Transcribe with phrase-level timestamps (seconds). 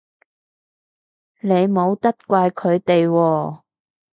[1.41, 3.61] 你冇得怪佢哋喎